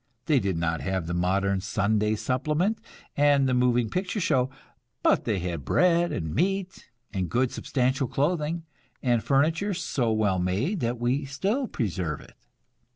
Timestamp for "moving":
3.53-3.87